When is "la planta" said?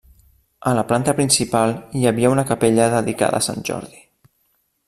0.77-1.15